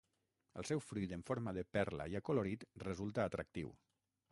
El 0.61 0.65
seu 0.69 0.79
fruit 0.85 1.13
en 1.17 1.25
forma 1.27 1.53
de 1.59 1.65
perla 1.77 2.09
i 2.15 2.19
acolorit 2.21 2.67
resulta 2.89 3.29
atractiu. 3.31 3.73